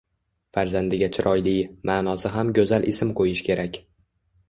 [0.57, 1.53] Farzandiga chiroyli,
[1.91, 3.83] maʼnosi ham goʻzal ism qoʻyish kerak.